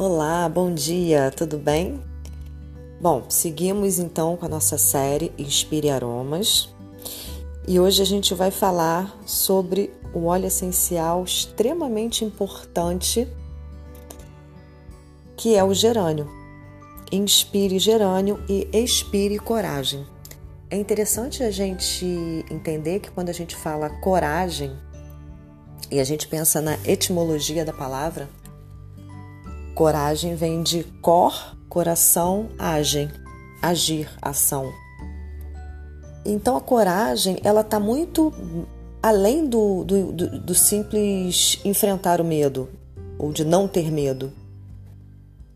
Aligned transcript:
Olá, 0.00 0.48
bom 0.48 0.72
dia, 0.72 1.32
tudo 1.36 1.58
bem? 1.58 2.00
Bom, 3.00 3.24
seguimos 3.28 3.98
então 3.98 4.36
com 4.36 4.46
a 4.46 4.48
nossa 4.48 4.78
série 4.78 5.32
Inspire 5.36 5.90
Aromas 5.90 6.72
e 7.66 7.80
hoje 7.80 8.00
a 8.00 8.04
gente 8.04 8.32
vai 8.32 8.52
falar 8.52 9.18
sobre 9.26 9.92
um 10.14 10.26
óleo 10.26 10.46
essencial 10.46 11.24
extremamente 11.24 12.24
importante 12.24 13.26
que 15.36 15.56
é 15.56 15.64
o 15.64 15.74
gerânio. 15.74 16.30
Inspire 17.10 17.80
gerânio 17.80 18.40
e 18.48 18.68
expire 18.72 19.36
coragem. 19.40 20.06
É 20.70 20.76
interessante 20.76 21.42
a 21.42 21.50
gente 21.50 22.06
entender 22.48 23.00
que 23.00 23.10
quando 23.10 23.30
a 23.30 23.34
gente 23.34 23.56
fala 23.56 23.90
coragem 23.90 24.78
e 25.90 25.98
a 25.98 26.04
gente 26.04 26.28
pensa 26.28 26.60
na 26.60 26.74
etimologia 26.84 27.64
da 27.64 27.72
palavra, 27.72 28.28
Coragem 29.78 30.34
vem 30.34 30.60
de 30.60 30.82
cor, 31.00 31.56
coração, 31.68 32.48
agem, 32.58 33.08
agir, 33.62 34.10
ação. 34.20 34.72
Então 36.26 36.56
a 36.56 36.60
coragem 36.60 37.38
ela 37.44 37.60
está 37.60 37.78
muito 37.78 38.32
além 39.00 39.46
do, 39.46 39.84
do, 39.84 40.12
do, 40.12 40.40
do 40.40 40.52
simples 40.52 41.60
enfrentar 41.64 42.20
o 42.20 42.24
medo 42.24 42.68
ou 43.16 43.32
de 43.32 43.44
não 43.44 43.68
ter 43.68 43.88
medo. 43.92 44.32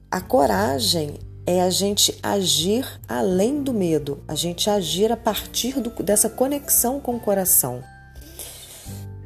A 0.09 0.21
coragem 0.21 1.19
é 1.45 1.61
a 1.61 1.71
gente 1.71 2.17
agir 2.23 2.87
além 3.09 3.61
do 3.61 3.75
medo, 3.75 4.23
a 4.29 4.37
gente 4.37 4.71
agir 4.71 5.11
a 5.11 5.17
partir 5.17 5.81
do, 5.81 5.91
dessa 6.01 6.31
conexão 6.31 7.01
com 7.01 7.17
o 7.17 7.21
coração. 7.21 7.83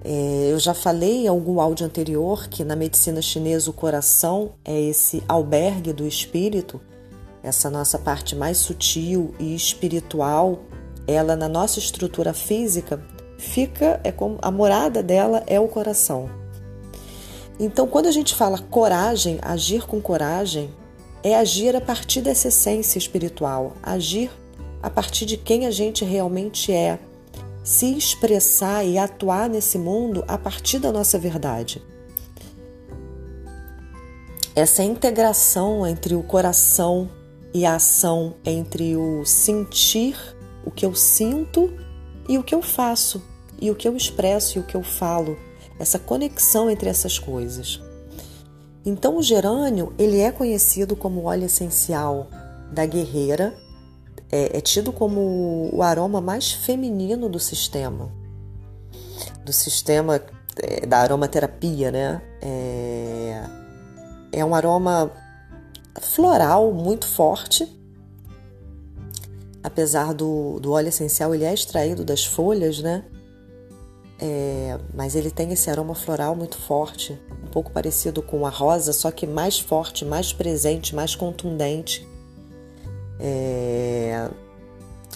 É, 0.09 0.52
eu 0.52 0.59
já 0.60 0.73
falei 0.73 1.24
em 1.24 1.27
algum 1.27 1.60
áudio 1.60 1.84
anterior 1.84 2.46
que 2.48 2.62
na 2.62 2.76
medicina 2.76 3.21
chinesa 3.21 3.68
o 3.68 3.73
coração 3.73 4.52
é 4.65 4.80
esse 4.80 5.21
albergue 5.26 5.93
do 5.93 6.07
espírito, 6.07 6.80
essa 7.43 7.68
nossa 7.68 7.99
parte 7.99 8.37
mais 8.37 8.57
sutil 8.57 9.34
e 9.40 9.52
espiritual. 9.52 10.60
Ela 11.09 11.34
na 11.34 11.49
nossa 11.49 11.80
estrutura 11.80 12.32
física 12.32 13.02
fica 13.37 14.01
é 14.04 14.12
como 14.12 14.38
a 14.40 14.49
morada 14.49 15.02
dela 15.02 15.43
é 15.45 15.59
o 15.59 15.66
coração. 15.66 16.30
Então, 17.59 17.88
quando 17.88 18.07
a 18.07 18.12
gente 18.12 18.32
fala 18.32 18.59
coragem, 18.59 19.40
agir 19.43 19.88
com 19.88 20.01
coragem, 20.01 20.71
é 21.21 21.34
agir 21.34 21.74
a 21.74 21.80
partir 21.80 22.21
dessa 22.21 22.46
essência 22.46 22.96
espiritual, 22.96 23.73
agir 23.82 24.30
a 24.80 24.88
partir 24.88 25.27
de 25.27 25.37
quem 25.37 25.66
a 25.66 25.71
gente 25.73 26.04
realmente 26.04 26.71
é, 26.71 26.96
se 27.66 27.98
expressar 27.98 28.84
e 28.84 28.96
atuar 28.96 29.50
nesse 29.50 29.76
mundo 29.76 30.24
a 30.28 30.38
partir 30.38 30.78
da 30.78 30.92
nossa 30.92 31.18
verdade. 31.18 31.82
Essa 34.54 34.84
integração 34.84 35.84
entre 35.84 36.14
o 36.14 36.22
coração 36.22 37.10
e 37.52 37.66
a 37.66 37.74
ação, 37.74 38.37
entre 38.44 38.96
o 38.96 39.24
sentir, 39.24 40.16
o 40.64 40.70
que 40.70 40.87
eu 40.87 40.94
sinto 40.94 41.76
e 42.28 42.38
o 42.38 42.44
que 42.44 42.54
eu 42.54 42.62
faço, 42.62 43.20
e 43.60 43.68
o 43.68 43.74
que 43.74 43.88
eu 43.88 43.96
expresso 43.96 44.59
e 44.59 44.60
o 44.60 44.64
que 44.64 44.76
eu 44.76 44.84
falo, 44.84 45.37
essa 45.76 45.98
conexão 45.98 46.70
entre 46.70 46.88
essas 46.88 47.18
coisas. 47.18 47.82
Então 48.84 49.16
o 49.16 49.22
gerânio, 49.22 49.92
ele 49.98 50.20
é 50.20 50.30
conhecido 50.30 50.94
como 50.94 51.24
óleo 51.24 51.46
essencial 51.46 52.30
da 52.72 52.87
guerreira 52.87 53.65
é, 54.30 54.59
é 54.59 54.60
tido 54.60 54.93
como 54.93 55.71
o 55.73 55.82
aroma 55.82 56.21
mais 56.21 56.52
feminino 56.52 57.29
do 57.29 57.38
sistema, 57.38 58.10
do 59.45 59.52
sistema 59.52 60.21
é, 60.59 60.87
da 60.87 60.99
aromaterapia, 60.99 61.91
né? 61.91 62.23
É, 62.41 63.43
é 64.33 64.44
um 64.44 64.55
aroma 64.55 65.12
floral 66.00 66.73
muito 66.73 67.06
forte, 67.06 67.67
apesar 69.62 70.12
do, 70.15 70.61
do 70.61 70.73
óleo 70.73 70.89
essencial 70.89 71.34
ele 71.34 71.45
é 71.45 71.55
extraído 71.55 72.05
das 72.05 72.25
folhas, 72.25 72.81
né? 72.81 73.05
É, 74.19 74.79
mas 74.95 75.15
ele 75.15 75.31
tem 75.31 75.53
esse 75.53 75.69
aroma 75.69 75.95
floral 75.95 76.34
muito 76.34 76.56
forte, 76.56 77.19
um 77.45 77.49
pouco 77.49 77.71
parecido 77.71 78.23
com 78.23 78.47
a 78.47 78.50
rosa, 78.50 78.93
só 78.93 79.11
que 79.11 79.27
mais 79.27 79.59
forte, 79.59 80.05
mais 80.05 80.33
presente, 80.33 80.95
mais 80.95 81.15
contundente. 81.15 82.06
É, 83.19 84.28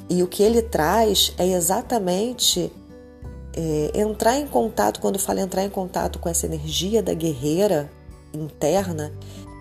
e 0.08 0.22
o 0.22 0.26
que 0.26 0.42
ele 0.42 0.62
traz 0.62 1.32
é 1.38 1.46
exatamente 1.46 2.72
é, 3.54 4.00
entrar 4.00 4.38
em 4.38 4.46
contato, 4.46 5.00
quando 5.00 5.18
fala 5.18 5.40
entrar 5.40 5.64
em 5.64 5.70
contato 5.70 6.18
com 6.18 6.28
essa 6.28 6.46
energia 6.46 7.02
da 7.02 7.14
guerreira 7.14 7.90
interna, 8.32 9.12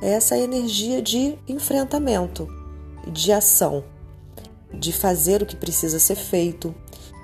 é 0.01 0.11
essa 0.11 0.37
energia 0.37 1.01
de 1.01 1.37
enfrentamento, 1.47 2.47
de 3.07 3.31
ação, 3.31 3.83
de 4.73 4.93
fazer 4.93 5.41
o 5.41 5.45
que 5.45 5.55
precisa 5.55 5.99
ser 5.99 6.15
feito, 6.15 6.73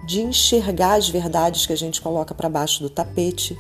de 0.08 0.22
enxergar 0.22 0.96
as 0.96 1.08
verdades 1.08 1.66
que 1.66 1.74
a 1.74 1.78
gente 1.78 2.02
coloca 2.02 2.34
para 2.34 2.50
baixo 2.50 2.82
do 2.82 2.90
tapete. 2.90 3.58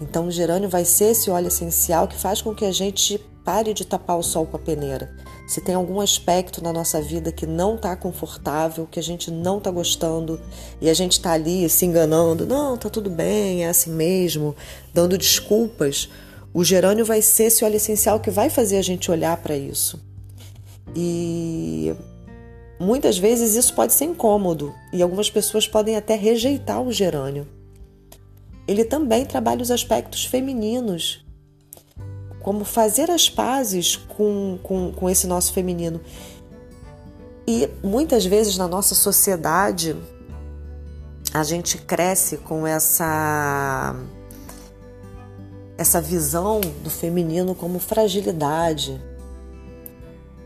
Então, 0.00 0.28
o 0.28 0.30
gerânio 0.30 0.68
vai 0.68 0.84
ser 0.84 1.10
esse 1.10 1.30
óleo 1.30 1.48
essencial 1.48 2.08
que 2.08 2.16
faz 2.16 2.40
com 2.40 2.54
que 2.54 2.64
a 2.64 2.72
gente 2.72 3.20
pare 3.44 3.74
de 3.74 3.84
tapar 3.84 4.18
o 4.18 4.22
sol 4.22 4.46
com 4.46 4.56
a 4.56 4.60
peneira. 4.60 5.14
Se 5.46 5.60
tem 5.60 5.74
algum 5.74 6.00
aspecto 6.00 6.62
na 6.62 6.72
nossa 6.72 7.00
vida 7.00 7.32
que 7.32 7.46
não 7.46 7.74
está 7.74 7.96
confortável, 7.96 8.86
que 8.86 9.00
a 9.00 9.02
gente 9.02 9.30
não 9.30 9.58
está 9.58 9.70
gostando 9.70 10.40
e 10.80 10.88
a 10.88 10.94
gente 10.94 11.12
está 11.12 11.32
ali 11.32 11.68
se 11.68 11.84
enganando, 11.84 12.46
não, 12.46 12.76
tá 12.76 12.88
tudo 12.88 13.10
bem, 13.10 13.64
é 13.64 13.68
assim 13.68 13.90
mesmo, 13.90 14.54
dando 14.94 15.18
desculpas, 15.18 16.08
o 16.52 16.62
gerânio 16.64 17.04
vai 17.04 17.22
ser 17.22 17.44
esse 17.44 17.64
óleo 17.64 17.76
essencial 17.76 18.20
que 18.20 18.30
vai 18.30 18.50
fazer 18.50 18.76
a 18.76 18.82
gente 18.82 19.10
olhar 19.10 19.36
para 19.38 19.56
isso. 19.56 20.00
E 20.94 21.94
muitas 22.78 23.18
vezes 23.18 23.54
isso 23.54 23.74
pode 23.74 23.92
ser 23.92 24.04
incômodo 24.04 24.74
e 24.92 25.02
algumas 25.02 25.30
pessoas 25.30 25.66
podem 25.66 25.96
até 25.96 26.14
rejeitar 26.14 26.82
o 26.82 26.92
gerânio. 26.92 27.46
Ele 28.66 28.84
também 28.84 29.24
trabalha 29.24 29.62
os 29.62 29.70
aspectos 29.70 30.24
femininos 30.24 31.24
como 32.42 32.64
fazer 32.64 33.10
as 33.10 33.28
pazes 33.28 33.96
com, 33.96 34.58
com, 34.62 34.92
com 34.92 35.10
esse 35.10 35.26
nosso 35.26 35.52
feminino. 35.52 36.00
E 37.46 37.68
muitas 37.82 38.24
vezes 38.24 38.56
na 38.56 38.68
nossa 38.68 38.94
sociedade 38.94 39.96
a 41.32 41.42
gente 41.42 41.78
cresce 41.78 42.36
com 42.38 42.66
essa 42.66 43.94
essa 45.76 46.00
visão 46.00 46.60
do 46.84 46.90
feminino 46.90 47.54
como 47.54 47.78
fragilidade, 47.78 49.00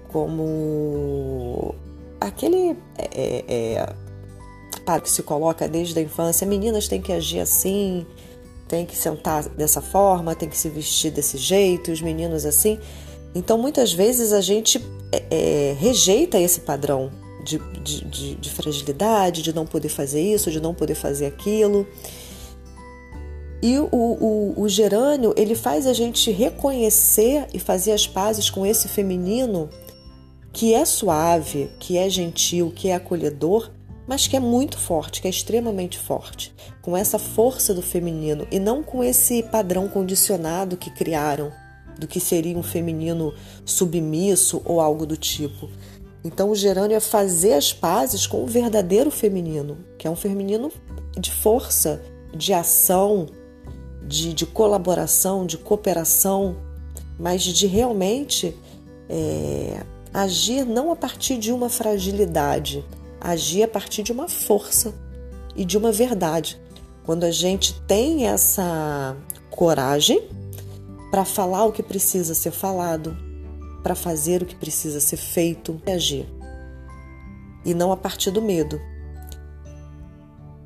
como 0.08 1.74
aquele 2.20 2.76
é, 2.96 3.44
é, 3.48 3.94
para 4.84 5.00
que 5.00 5.10
se 5.10 5.24
coloca 5.24 5.68
desde 5.68 5.98
a 5.98 6.02
infância, 6.02 6.46
meninas 6.46 6.86
têm 6.86 7.02
que 7.02 7.12
agir 7.12 7.40
assim, 7.40 8.06
tem 8.68 8.86
que 8.86 8.96
sentar 8.96 9.48
dessa 9.50 9.80
forma, 9.80 10.34
tem 10.34 10.48
que 10.48 10.56
se 10.56 10.68
vestir 10.68 11.10
desse 11.10 11.36
jeito, 11.36 11.92
os 11.92 12.00
meninos 12.00 12.46
assim. 12.46 12.78
Então, 13.34 13.58
muitas 13.58 13.92
vezes 13.92 14.32
a 14.32 14.40
gente 14.40 14.80
é, 15.12 15.22
é, 15.30 15.76
rejeita 15.78 16.38
esse 16.38 16.60
padrão 16.60 17.10
de, 17.44 17.58
de, 17.82 18.04
de, 18.04 18.34
de, 18.36 18.50
fragilidade, 18.50 19.42
de 19.42 19.54
não 19.54 19.66
poder 19.66 19.88
fazer 19.88 20.20
isso, 20.20 20.50
de 20.50 20.60
não 20.60 20.72
poder 20.74 20.94
fazer 20.94 21.26
aquilo. 21.26 21.86
E 23.62 23.78
o, 23.78 23.88
o, 23.92 24.54
o 24.56 24.68
gerânio, 24.68 25.34
ele 25.36 25.54
faz 25.54 25.86
a 25.86 25.92
gente 25.92 26.30
reconhecer 26.30 27.46
e 27.52 27.58
fazer 27.58 27.92
as 27.92 28.06
pazes 28.06 28.50
com 28.50 28.64
esse 28.64 28.88
feminino 28.88 29.68
que 30.52 30.72
é 30.72 30.84
suave, 30.84 31.70
que 31.80 31.98
é 31.98 32.08
gentil, 32.08 32.72
que 32.74 32.88
é 32.88 32.94
acolhedor, 32.94 33.70
mas 34.06 34.26
que 34.26 34.36
é 34.36 34.40
muito 34.40 34.78
forte, 34.78 35.20
que 35.20 35.26
é 35.26 35.30
extremamente 35.30 35.98
forte, 35.98 36.54
com 36.82 36.96
essa 36.96 37.18
força 37.18 37.72
do 37.72 37.82
feminino 37.82 38.46
e 38.50 38.58
não 38.58 38.82
com 38.82 39.02
esse 39.02 39.42
padrão 39.42 39.88
condicionado 39.88 40.76
que 40.76 40.90
criaram 40.90 41.52
do 41.98 42.06
que 42.06 42.20
seria 42.20 42.56
um 42.56 42.62
feminino 42.62 43.32
submisso 43.64 44.60
ou 44.64 44.80
algo 44.80 45.06
do 45.06 45.16
tipo. 45.16 45.68
Então, 46.24 46.50
o 46.50 46.54
gerânio 46.54 46.96
é 46.96 47.00
fazer 47.00 47.52
as 47.52 47.72
pazes 47.72 48.26
com 48.26 48.42
o 48.42 48.46
verdadeiro 48.46 49.10
feminino, 49.10 49.78
que 49.98 50.06
é 50.06 50.10
um 50.10 50.16
feminino 50.16 50.72
de 51.18 51.30
força, 51.30 52.02
de 52.34 52.52
ação, 52.52 53.26
de, 54.02 54.32
de 54.32 54.46
colaboração, 54.46 55.46
de 55.46 55.58
cooperação, 55.58 56.56
mas 57.18 57.42
de 57.42 57.66
realmente 57.66 58.56
é, 59.08 59.84
agir 60.12 60.64
não 60.64 60.90
a 60.90 60.96
partir 60.96 61.36
de 61.36 61.52
uma 61.52 61.68
fragilidade, 61.68 62.84
agir 63.24 63.62
a 63.62 63.68
partir 63.68 64.02
de 64.02 64.12
uma 64.12 64.28
força 64.28 64.94
e 65.56 65.64
de 65.64 65.78
uma 65.78 65.90
verdade. 65.90 66.60
Quando 67.04 67.24
a 67.24 67.30
gente 67.30 67.80
tem 67.82 68.26
essa 68.26 69.16
coragem 69.50 70.28
para 71.10 71.24
falar 71.24 71.64
o 71.64 71.72
que 71.72 71.82
precisa 71.82 72.34
ser 72.34 72.50
falado, 72.50 73.16
para 73.82 73.94
fazer 73.94 74.42
o 74.42 74.46
que 74.46 74.54
precisa 74.54 75.00
ser 75.00 75.16
feito 75.16 75.80
e 75.86 75.90
agir. 75.90 76.26
E 77.64 77.72
não 77.72 77.90
a 77.90 77.96
partir 77.96 78.30
do 78.30 78.42
medo. 78.42 78.80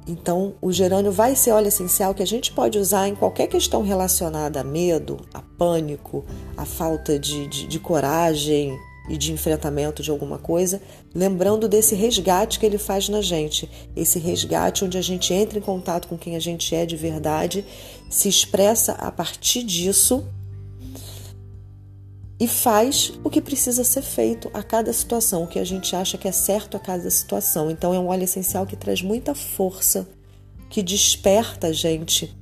Então, 0.07 0.55
o 0.61 0.73
gerânio 0.73 1.13
vai 1.13 1.37
ser 1.37 1.53
óleo 1.53 1.69
essencial 1.69 2.15
que 2.15 2.23
a 2.23 2.27
gente 2.27 2.53
pode 2.53 2.79
usar 2.79 3.09
em 3.09 3.15
qualquer 3.15 3.47
questão 3.47 3.83
relacionada 3.83 4.61
a 4.61 4.65
medo, 4.65 5.19
a 5.35 5.43
pânico, 5.43 6.25
a 6.57 6.65
falta 6.65 7.19
de, 7.19 7.47
de, 7.47 7.67
de 7.67 7.79
coragem 7.79 8.77
e 9.09 9.17
de 9.17 9.33
enfrentamento 9.33 10.03
de 10.03 10.11
alguma 10.11 10.39
coisa, 10.39 10.81
lembrando 11.15 11.69
desse 11.69 11.95
resgate 11.95 12.59
que 12.59 12.67
ele 12.67 12.79
faz 12.79 13.09
na 13.09 13.21
gente, 13.21 13.69
esse 13.97 14.19
resgate 14.19 14.85
onde 14.85 14.99
a 14.99 15.03
gente 15.03 15.33
entra 15.33 15.59
em 15.59 15.63
contato 15.63 16.09
com 16.09 16.19
quem 16.19 16.37
a 16.37 16.41
gente 16.41 16.75
é 16.75 16.85
de 16.85 16.97
verdade, 16.97 17.65
se 18.11 18.29
expressa 18.29 18.93
a 18.93 19.11
partir 19.11 19.63
disso 19.63 20.27
e 22.41 22.47
faz 22.47 23.13
o 23.25 23.31
que 23.31 23.41
precisa 23.41 23.83
ser 23.83 24.03
feito 24.03 24.49
a 24.55 24.63
cada 24.63 24.93
situação, 24.93 25.43
o 25.43 25.49
que 25.49 25.59
a 25.59 25.65
gente 25.65 25.97
acha 25.97 26.17
que 26.17 26.29
é 26.29 26.33
certo 26.33 26.77
a 26.77 26.81
cada 26.81 27.11
situação. 27.11 27.71
Então 27.71 27.93
é 27.93 27.99
um 27.99 28.09
óleo 28.09 28.25
essencial 28.25 28.65
que 28.65 28.77
traz 28.77 29.03
muita 29.03 29.35
força, 29.35 30.09
que 30.71 30.83
desperta 30.83 31.69
a 31.69 31.73
gente. 31.73 32.37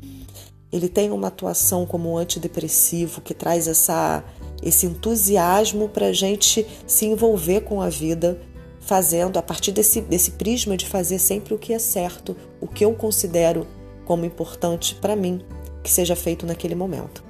Ele 0.71 0.89
tem 0.89 1.11
uma 1.11 1.29
atuação 1.29 1.87
como 1.87 2.13
um 2.13 2.19
antidepressivo 2.19 3.23
que 3.23 3.33
traz 3.33 3.67
essa, 3.67 4.23
esse 4.63 4.87
entusiasmo 4.87 5.89
para 5.89 6.07
a 6.07 6.13
gente 6.13 6.67
se 6.87 7.07
envolver 7.07 7.63
com 7.63 7.81
a 7.81 7.89
vida, 7.89 8.41
fazendo 8.81 9.39
a 9.39 9.43
partir 9.43 9.73
desse, 9.73 10.01
desse 10.01 10.33
prisma 10.33 10.77
de 10.77 10.87
fazer 10.87 11.19
sempre 11.19 11.55
o 11.55 11.59
que 11.59 11.73
é 11.73 11.79
certo, 11.79 12.37
o 12.61 12.67
que 12.67 12.85
eu 12.85 12.95
considero 12.95 13.67
como 14.05 14.25
importante 14.25 14.95
para 14.95 15.17
mim 15.17 15.43
que 15.83 15.91
seja 15.91 16.17
feito 16.17 16.47
naquele 16.47 16.75
momento. 16.75 17.26